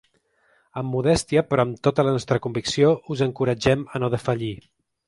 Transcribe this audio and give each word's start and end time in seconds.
Amb 0.81 0.95
modèstia 0.95 1.43
però 1.51 1.65
amb 1.67 1.79
tota 1.89 2.07
la 2.09 2.17
nostra 2.17 2.41
convicció, 2.47 2.91
us 3.17 3.23
encoratgem 3.31 3.89
a 3.95 4.05
no 4.07 4.13
defallir. 4.19 4.55